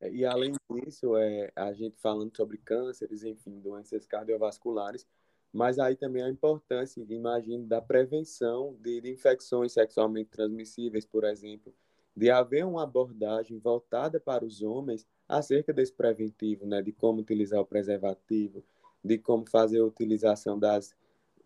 [0.00, 5.04] É, e além disso, é, a gente falando sobre cânceres, enfim, doenças cardiovasculares,
[5.52, 11.74] mas aí também a importância, imagino, da prevenção de, de infecções sexualmente transmissíveis, por exemplo,
[12.14, 17.60] de haver uma abordagem voltada para os homens acerca desse preventivo, né, de como utilizar
[17.60, 18.64] o preservativo,
[19.02, 20.94] de como fazer a utilização das,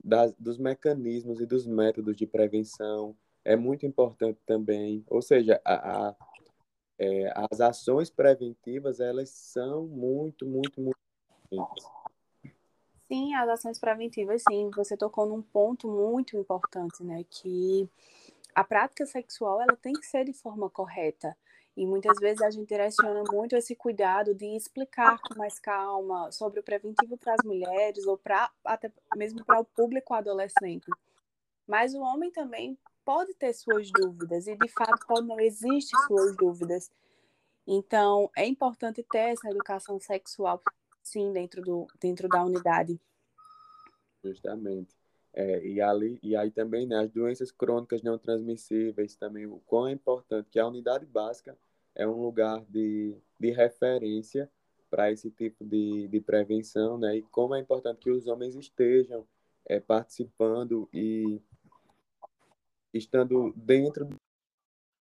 [0.02, 5.04] das, dos mecanismos e dos métodos de prevenção, é muito importante também.
[5.08, 6.16] Ou seja, a, a
[7.02, 10.98] é, as ações preventivas, elas são muito, muito, muito
[11.50, 11.84] importantes.
[13.12, 14.70] Sim, as ações preventivas, sim.
[14.74, 17.22] Você tocou num ponto muito importante, né?
[17.28, 17.86] Que
[18.54, 21.36] a prática sexual, ela tem que ser de forma correta.
[21.76, 26.60] E muitas vezes a gente direciona muito esse cuidado de explicar com mais calma sobre
[26.60, 30.86] o preventivo para as mulheres ou para até mesmo para o público adolescente.
[31.66, 36.34] Mas o homem também pode ter suas dúvidas e de fato pode não existir suas
[36.34, 36.90] dúvidas.
[37.66, 40.62] Então, é importante ter essa educação sexual,
[41.02, 43.00] sim, dentro, do, dentro da unidade.
[44.24, 44.96] Justamente.
[45.34, 49.88] É, e, ali, e aí também, né, as doenças crônicas não transmissíveis, também o quão
[49.88, 51.56] é importante que a unidade básica
[51.94, 54.50] é um lugar de, de referência
[54.90, 59.26] para esse tipo de, de prevenção, né, e como é importante que os homens estejam
[59.64, 61.40] é, participando e
[62.92, 64.08] estando dentro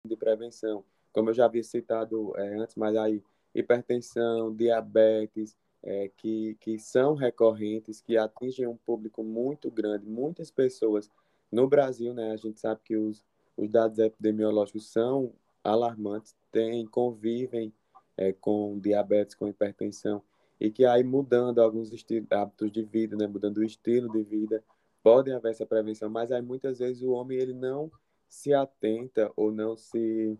[0.06, 0.86] de prevenção.
[1.12, 3.21] Como eu já havia citado é, antes, mas aí
[3.54, 11.12] hipertensão, diabetes, é, que, que são recorrentes, que atingem um público muito grande, muitas pessoas
[11.52, 12.32] no Brasil, né?
[12.32, 13.24] A gente sabe que os,
[13.56, 15.32] os dados epidemiológicos são
[15.63, 17.71] alarmantes, tem, convivem
[18.17, 20.24] é, com diabetes, com hipertensão,
[20.60, 21.91] e que aí mudando alguns
[22.32, 23.28] hábitos de vida, né?
[23.28, 24.63] Mudando o estilo de vida,
[25.04, 27.91] podem haver essa prevenção, mas aí muitas vezes o homem ele não
[28.28, 30.38] se atenta ou não se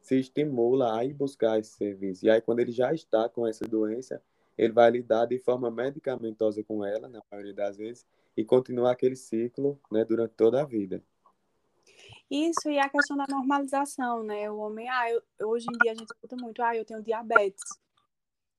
[0.00, 2.24] se estimula a ir buscar esse serviço.
[2.24, 4.22] E aí quando ele já está com essa doença,
[4.56, 9.16] ele vai lidar de forma medicamentosa com ela, na maioria das vezes, e continuar aquele
[9.16, 11.02] ciclo, né, durante toda a vida.
[12.30, 14.48] Isso, e a questão da normalização, né?
[14.50, 17.64] O homem, ah, eu, hoje em dia a gente escuta muito, ah, eu tenho diabetes.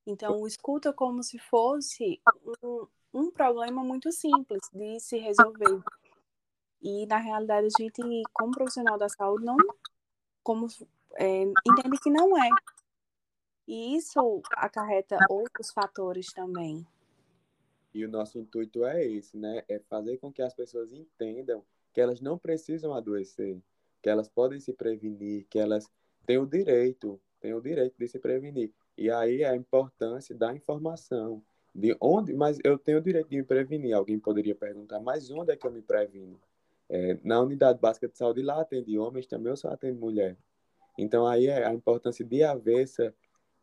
[0.06, 2.20] Então, escuta como se fosse
[2.62, 5.82] um, um problema muito simples de se resolver.
[6.82, 8.02] E, na realidade, a gente,
[8.34, 9.56] como profissional da saúde, não
[10.44, 10.68] como,
[11.16, 12.50] é, entende que não é.
[13.72, 16.86] E isso acarreta outros fatores também.
[17.94, 19.64] E o nosso intuito é esse, né?
[19.66, 23.58] É fazer com que as pessoas entendam que elas não precisam adoecer,
[24.02, 25.90] que elas podem se prevenir, que elas
[26.26, 28.74] têm o direito, têm o direito de se prevenir.
[28.98, 31.42] E aí é a importância da informação,
[31.74, 33.94] de onde, mas eu tenho o direito de me prevenir.
[33.94, 36.38] Alguém poderia perguntar, mas onde é que eu me previno?
[36.90, 40.36] É, na unidade básica de saúde lá atende homens também ou só atende mulher?
[40.98, 43.16] Então aí é a importância de haver essa,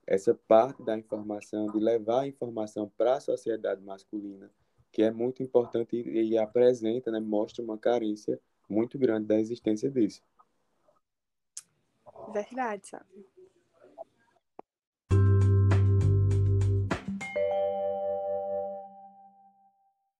[0.08, 4.50] essa parte da informação, de levar a informação para a sociedade masculina,
[4.90, 9.90] que é muito importante e, e apresenta, né, mostra uma carência muito grande da existência
[9.90, 10.22] disso.
[12.32, 13.26] Verdade, sabe?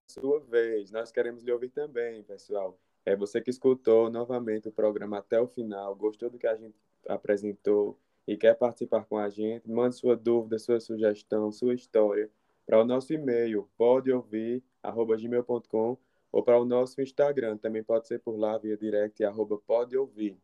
[0.06, 0.90] sua vez.
[0.90, 2.78] Nós queremos lhe ouvir também, pessoal.
[3.06, 6.76] É você que escutou novamente o programa até o final, gostou do que a gente
[7.06, 7.96] apresentou
[8.28, 12.30] e quer participar com a gente, mande sua dúvida, sua sugestão, sua história
[12.66, 15.96] para o nosso e-mail, podeouvir@gmail.com
[16.30, 20.36] ou para o nosso Instagram, também pode ser por lá via direct arroba podeouvir.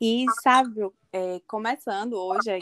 [0.00, 2.58] E sabe, é, começando hoje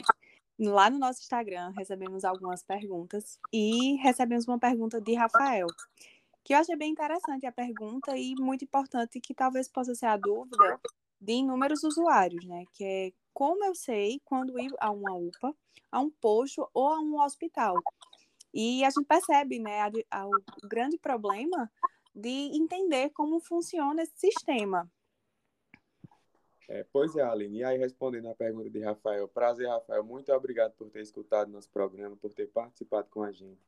[0.59, 5.67] lá no nosso Instagram recebemos algumas perguntas e recebemos uma pergunta de Rafael,
[6.45, 10.19] que eu achei bem interessante a pergunta e muito importante que talvez possa ser a
[10.19, 10.79] dúvida
[11.19, 12.67] de inúmeros usuários, né?
[12.75, 15.55] Que é como eu sei quando ir a uma UPA,
[15.91, 17.75] a um posto ou a um hospital.
[18.53, 21.71] E a gente percebe, né, a, a, o grande problema
[22.15, 24.91] de entender como funciona esse sistema.
[26.69, 27.59] É, pois é, Aline.
[27.59, 30.05] E aí, respondendo à pergunta de Rafael, prazer, Rafael.
[30.05, 33.61] Muito obrigado por ter escutado nosso programa, por ter participado com a gente.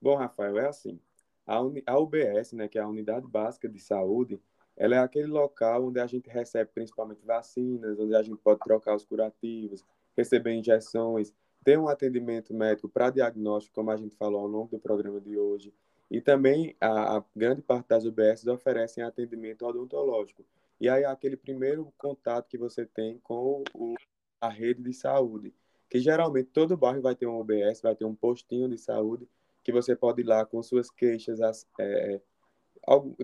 [0.00, 1.00] Bom, Rafael, é assim.
[1.46, 4.40] A, a UBS, né, que é a Unidade Básica de Saúde,
[4.76, 8.94] ela é aquele local onde a gente recebe principalmente vacinas, onde a gente pode trocar
[8.94, 9.84] os curativos,
[10.16, 11.32] receber injeções,
[11.64, 15.38] ter um atendimento médico para diagnóstico, como a gente falou ao longo do programa de
[15.38, 15.72] hoje.
[16.10, 20.44] E também a, a grande parte das UBS oferecem atendimento odontológico.
[20.80, 23.94] E aí aquele primeiro contato que você tem com o,
[24.40, 25.54] a rede de saúde,
[25.88, 29.28] que geralmente todo bairro vai ter um UBS, vai ter um postinho de saúde,
[29.62, 32.20] que você pode ir lá com suas queixas, as, é,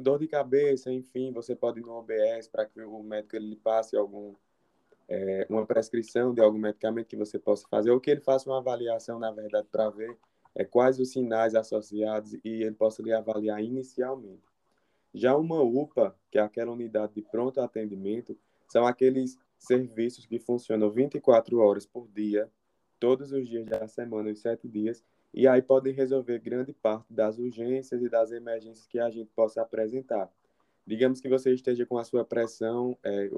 [0.01, 3.57] dor de cabeça, enfim, você pode ir no OBS para que o médico ele lhe
[3.57, 4.35] passe algum
[5.09, 8.59] é, uma prescrição de algum medicamento que você possa fazer, ou que ele faça uma
[8.59, 10.17] avaliação, na verdade, para ver
[10.55, 14.43] é, quais os sinais associados e ele possa lhe avaliar inicialmente.
[15.15, 18.37] Já uma UPA, que é aquela unidade de pronto atendimento,
[18.69, 22.51] são aqueles serviços que funcionam 24 horas por dia,
[22.99, 25.03] todos os dias da semana, os sete dias,
[25.37, 29.63] e aí podem resolver grande parte das urgências e das emergências que a gente possa
[29.63, 30.29] apresentar.
[30.87, 33.31] Digamos que você esteja com a sua pressão é,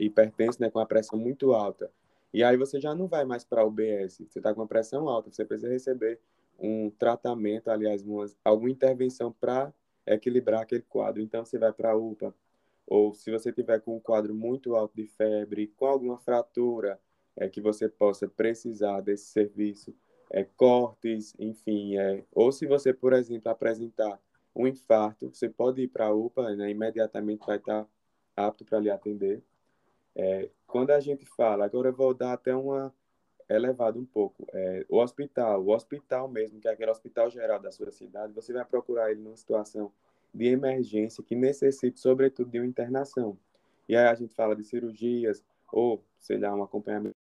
[0.00, 1.90] hipertenso, né, com a pressão muito alta,
[2.34, 5.08] e aí você já não vai mais para a UBS, você está com uma pressão
[5.08, 6.18] alta, você precisa receber
[6.58, 9.72] um tratamento, aliás, uma, alguma intervenção para
[10.04, 11.22] equilibrar aquele quadro.
[11.22, 12.34] Então você vai para a UPA.
[12.86, 17.00] Ou se você tiver com um quadro muito alto de febre, com alguma fratura,
[17.36, 19.94] é que você possa precisar desse serviço,
[20.30, 21.96] é, cortes, enfim.
[21.96, 24.20] É, ou se você, por exemplo, apresentar
[24.54, 27.86] um infarto, você pode ir para a UPA, né, imediatamente vai estar
[28.36, 29.42] apto para lhe atender.
[30.14, 32.94] É, quando a gente fala, agora eu vou dar até uma
[33.48, 37.70] elevada um pouco, é, o hospital, o hospital mesmo, que é aquele hospital geral da
[37.70, 39.92] sua cidade, você vai procurar ele numa situação
[40.32, 43.38] de emergência que necessite, sobretudo, de uma internação.
[43.88, 47.13] E aí a gente fala de cirurgias, ou, sei lá, um acompanhamento,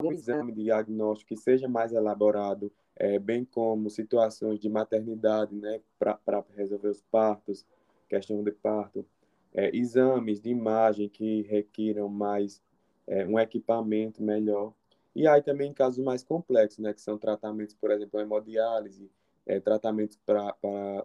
[0.00, 5.80] um exame de diagnóstico que seja mais elaborado, é, bem como situações de maternidade, né,
[5.98, 7.66] para resolver os partos,
[8.08, 9.04] questão de parto,
[9.52, 12.62] é, exames de imagem que requiram mais
[13.08, 14.72] é, um equipamento melhor.
[15.16, 19.10] E aí também casos mais complexos, né, que são tratamentos, por exemplo, hemodiálise,
[19.44, 20.54] é, tratamentos para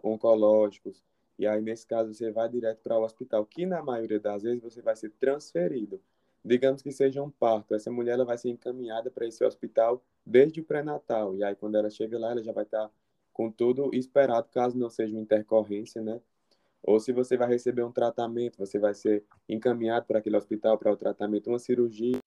[0.04, 1.02] oncológicos.
[1.36, 4.62] E aí, nesse caso, você vai direto para o hospital, que na maioria das vezes
[4.62, 6.00] você vai ser transferido.
[6.44, 10.60] Digamos que seja um parto, essa mulher ela vai ser encaminhada para esse hospital desde
[10.60, 11.34] o pré-natal.
[11.34, 12.94] E aí, quando ela chega lá, ela já vai estar tá
[13.32, 16.20] com tudo esperado, caso não seja uma intercorrência, né?
[16.82, 20.92] Ou se você vai receber um tratamento, você vai ser encaminhado para aquele hospital para
[20.92, 22.18] o tratamento, uma cirurgia,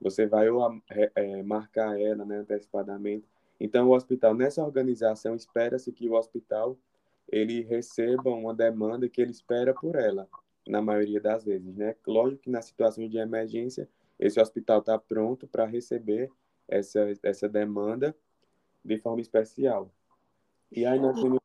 [0.00, 3.28] você vai ou é, marcar ela né, antecipadamente.
[3.60, 6.76] Então, o hospital, nessa organização, espera-se que o hospital
[7.28, 10.28] ele receba uma demanda que ele espera por ela,
[10.66, 11.96] na maioria das vezes, né?
[12.06, 13.88] Lógico que na situação de emergência,
[14.18, 16.30] esse hospital está pronto para receber
[16.68, 18.16] essa, essa demanda
[18.84, 19.90] de forma especial.
[20.70, 21.40] E aí nós temos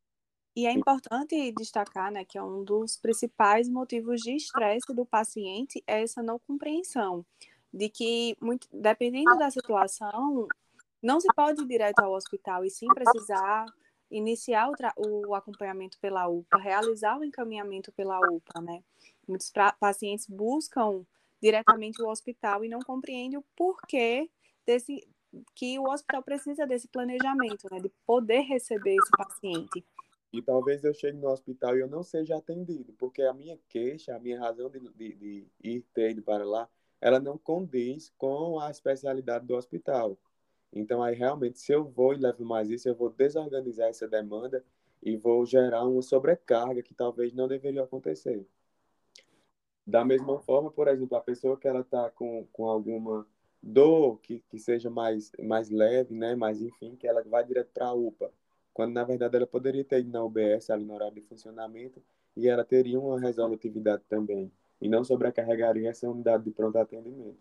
[0.57, 5.83] e é importante destacar né, que é um dos principais motivos de estresse do paciente
[5.85, 7.25] é essa não compreensão,
[7.73, 10.47] de que, muito, dependendo da situação,
[11.03, 13.65] não se pode ir direto ao hospital e sim precisar
[14.09, 18.83] iniciar o, o acompanhamento pela UPA, realizar o encaminhamento pela UPA, né?
[19.27, 21.05] Muitos pacientes buscam
[21.41, 24.29] diretamente o hospital e não compreendem o porquê
[24.65, 25.07] desse
[25.53, 29.85] que o hospital precisa desse planejamento, né, de poder receber esse paciente.
[30.31, 34.15] E talvez eu chegue no hospital e eu não seja atendido, porque a minha queixa,
[34.15, 38.59] a minha razão de, de, de ir ter ido para lá, ela não condiz com
[38.59, 40.17] a especialidade do hospital.
[40.75, 44.63] Então, aí realmente, se eu vou e levo mais isso, eu vou desorganizar essa demanda
[45.01, 48.45] e vou gerar uma sobrecarga que talvez não deveria acontecer.
[49.87, 53.25] Da mesma forma, por exemplo, a pessoa que ela está com, com alguma
[53.61, 56.35] dor que, que seja mais, mais leve, né?
[56.35, 58.31] Mas, enfim, que ela vai direto para a UPA
[58.75, 62.03] quando na verdade ela poderia ter ido na UBS ali no horário de funcionamento
[62.35, 64.51] e ela teria uma resolutividade também
[64.81, 67.39] e não sobrecarregaria essa unidade de pronto atendimento.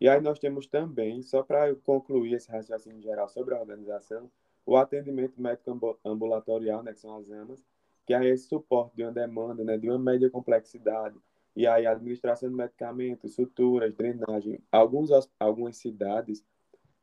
[0.00, 4.30] E aí nós temos também, só para concluir esse raciocínio geral sobre a organização,
[4.66, 7.64] o atendimento médico ambulatorial, né, que são as AMAs,
[8.06, 11.16] que é esse suporte de uma demanda, né, de uma média complexidade,
[11.56, 14.60] e aí a administração de medicamentos, suturas, drenagem.
[14.72, 16.44] Alguns, algumas cidades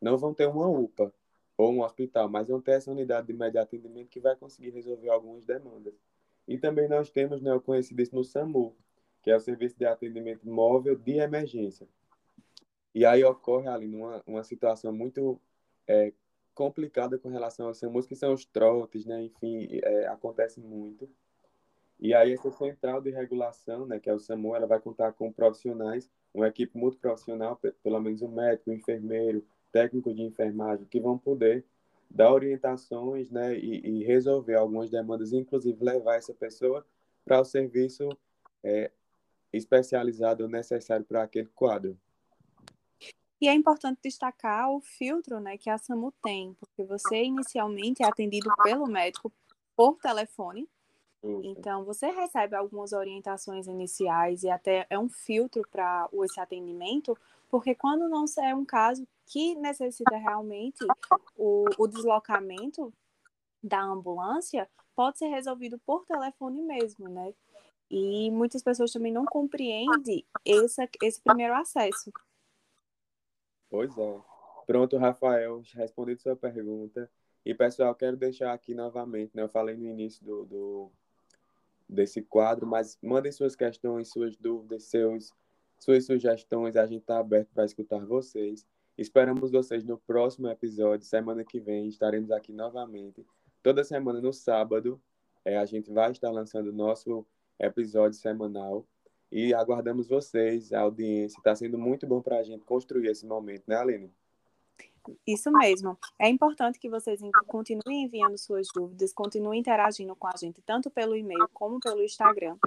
[0.02, 1.14] não vão ter uma UPA,
[1.58, 5.10] ou um hospital, mas não ter essa unidade de médio atendimento que vai conseguir resolver
[5.10, 5.94] algumas demandas.
[6.48, 8.76] E também nós temos né, o conhecidíssimo SAMU,
[9.22, 11.88] que é o Serviço de Atendimento Móvel de Emergência.
[12.94, 15.40] E aí ocorre ali numa uma situação muito
[15.88, 16.14] é,
[16.54, 19.24] complicada com relação ao SAMU, que são os trotes, né?
[19.24, 21.10] enfim, é, acontece muito.
[22.00, 25.32] E aí essa central de regulação, né, que é o SAMU, ela vai contar com
[25.32, 31.18] profissionais, uma equipe multiprofissional, pelo menos um médico, um enfermeiro, técnicos de enfermagem que vão
[31.18, 31.64] poder
[32.10, 36.86] dar orientações né, e, e resolver algumas demandas, inclusive levar essa pessoa
[37.24, 38.10] para o serviço
[38.64, 38.92] é,
[39.54, 41.98] especializado necessário para aquele quadro.
[43.42, 48.06] E é importante destacar o filtro né, que a SAMU tem, porque você inicialmente é
[48.06, 49.34] atendido pelo médico
[49.76, 50.70] por telefone.
[51.24, 57.16] Então, você recebe algumas orientações iniciais e até é um filtro para esse atendimento,
[57.50, 60.84] porque quando não é um caso que necessita realmente
[61.36, 62.92] o, o deslocamento
[63.64, 67.34] da ambulância, pode ser resolvido por telefone mesmo, né?
[67.90, 72.12] E muitas pessoas também não compreendem esse, esse primeiro acesso.
[73.72, 74.20] Pois é.
[74.68, 77.10] Pronto, Rafael, respondido sua pergunta.
[77.46, 79.42] E, pessoal, quero deixar aqui novamente, né?
[79.42, 80.92] Eu falei no início do, do
[81.88, 85.34] desse quadro, mas mandem suas questões, suas dúvidas, seus,
[85.80, 86.76] suas sugestões.
[86.76, 88.68] A gente está aberto para escutar vocês.
[88.98, 91.08] Esperamos vocês no próximo episódio.
[91.08, 93.26] Semana que vem estaremos aqui novamente.
[93.64, 95.02] Toda semana no sábado,
[95.46, 97.26] é, a gente vai estar lançando o nosso
[97.58, 98.86] episódio semanal.
[99.32, 101.38] E aguardamos vocês, a audiência.
[101.38, 104.12] Está sendo muito bom para a gente construir esse momento, né, Aline?
[105.26, 105.98] Isso mesmo.
[106.20, 111.16] É importante que vocês continuem enviando suas dúvidas, continuem interagindo com a gente, tanto pelo
[111.16, 112.58] e-mail como pelo Instagram.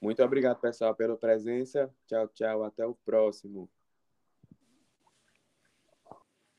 [0.00, 1.88] Muito obrigado, pessoal, pela presença.
[2.06, 2.64] Tchau, tchau.
[2.64, 3.70] Até o próximo.